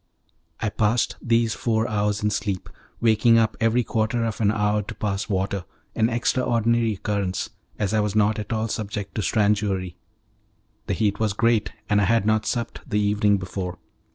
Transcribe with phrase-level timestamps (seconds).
[0.59, 4.95] I passed these four hours in sleep, waking up every quarter of an hour to
[4.95, 9.95] pass water an extraordinary occurrence, as I was not at all subject to stranguary;
[10.87, 13.77] the heat was great, and I had not supped the evening before.